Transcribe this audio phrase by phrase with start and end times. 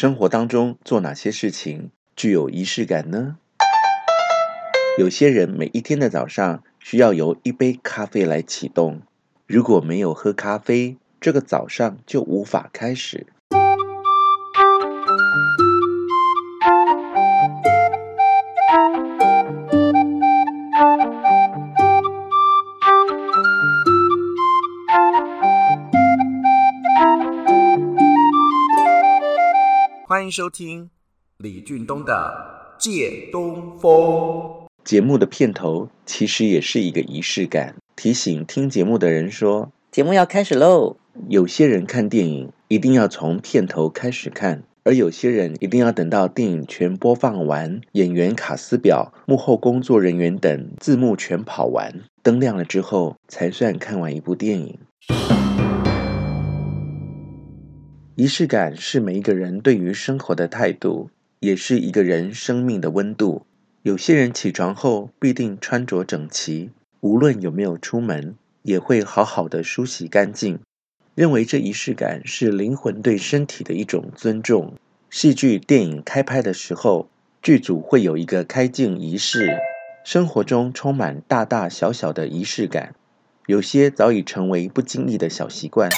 [0.00, 3.36] 生活当中做哪些事情具有仪式感呢？
[4.96, 9.02] 有些人每一天的早上需要由一杯咖啡来启动，
[9.44, 13.26] 如果没有喝咖啡，这个早上就无法开始。
[30.08, 30.88] 欢迎收听
[31.36, 33.92] 李俊东的《借东风》。
[34.82, 40.96] 节目的片头其实也是一个仪式感，提醒听节目的人说：节目要开始喽。
[41.28, 54.78] 有些人看电影一定要从片头开始看，而有些人一定要等到电影全播放完，演员卡司表、幕后工作人员等字幕全跑完，灯亮了之后，才算看完一部电影。
[58.18, 61.08] 仪式感是每一个人对于生活的态度，
[61.38, 63.46] 也是一个人生命的温度。
[63.82, 70.58] 有些人起床后必定穿着整齐，无论有没有出门，也会好好的梳洗干净，
[71.14, 74.74] 认为这仪式感是灵魂对身体的一种尊重。
[75.08, 77.08] 戏剧、电影开拍的时候，
[77.40, 79.56] 剧组会有一个开镜仪式，
[80.02, 82.96] 生活中充满大大小小的仪式感，
[83.46, 85.88] 有些早已成为不经意的小习惯，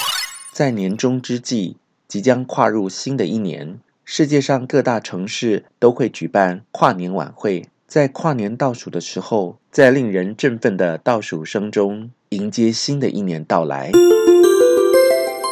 [0.53, 1.77] 在年终之际。
[2.11, 7.69] 即将跨入新的一年，世界上各大城市都会举办跨年晚会。
[7.87, 13.93] 在跨年倒数的时候，在令人振奋的倒数声中，迎接新的一年到来。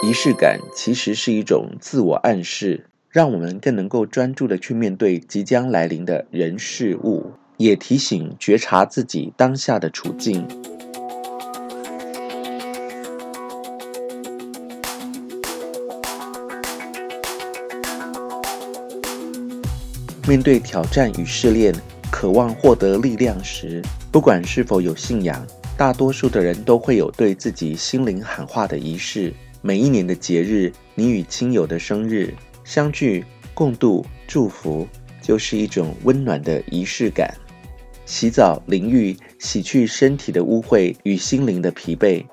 [0.04, 10.46] 仪式感其实是一种自我暗示，让我们更能够专注地去面对即将来临的人事物，也提醒觉察自己当下的处境。
[20.30, 21.74] 面对挑战与试炼，
[22.12, 25.44] 渴望获得力量时，不管是否有信仰，
[25.76, 29.34] 大多数的人都会有对自己心灵喊话的仪式。
[29.64, 32.32] 每一年的节日，你与亲友的生日
[32.64, 33.26] 相聚、
[33.56, 34.88] 共度、祝福，
[35.20, 37.34] 就是一种温暖的仪式感。
[38.06, 42.24] 洗澡、淋浴，洗去身体的污秽与心灵的疲惫，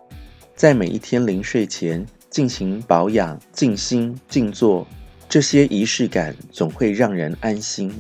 [0.55, 4.87] 在每一天临睡前进行保养、静心、静坐。
[5.29, 7.93] 这些仪式感总会让人安心。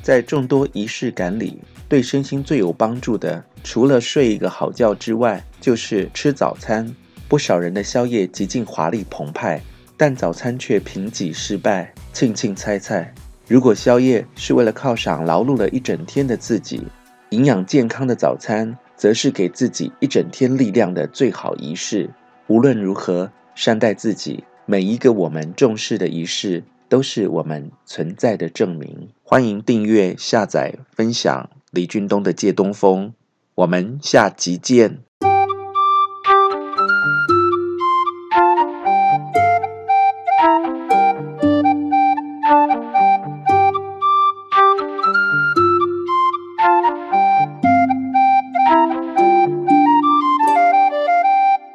[0.00, 6.92] 在众多仪式感里，对身心最有帮助的，除了睡一个好觉之外，就是吃早餐。
[7.28, 9.60] 不少人的宵夜极尽华丽澎湃，
[9.96, 11.92] 但早餐却贫瘠失败。
[12.12, 13.14] 庆庆猜猜，
[13.46, 16.82] 如果宵夜是为了犒赏劳碌了一整天的自己，
[17.30, 22.10] 营养健康的早餐，则是给自己一整天力量的最好仪式。
[22.48, 24.42] 无论如何，善待自己。
[24.72, 29.10] 每一个我们重视的仪式，都是我们存在的证明。
[29.22, 33.12] 欢迎订阅、下载、分享李俊东的借东风。
[33.54, 35.00] 我们下集见。